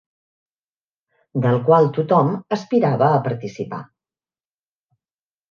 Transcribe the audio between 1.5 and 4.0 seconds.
qual tothom aspirava a participar.